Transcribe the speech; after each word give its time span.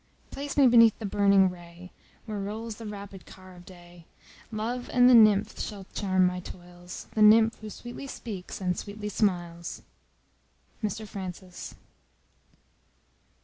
Place 0.31 0.57
me 0.57 0.65
beneath 0.65 0.97
the 0.97 1.05
burning 1.05 1.47
ray, 1.51 1.91
Where 2.25 2.39
rolls 2.39 2.77
the 2.77 2.87
rapid 2.87 3.27
car 3.27 3.53
of 3.53 3.67
day; 3.67 4.07
Love 4.51 4.89
and 4.91 5.07
the 5.07 5.13
nymph 5.13 5.59
shall 5.59 5.85
charm 5.93 6.25
my 6.25 6.39
toils, 6.39 7.05
The 7.13 7.21
nymph 7.21 7.59
who 7.61 7.69
sweetly 7.69 8.07
speaks, 8.07 8.59
and 8.59 8.75
sweetly 8.75 9.09
smiles. 9.09 9.83
MR 10.83 11.07
FRANCIS. 11.07 11.75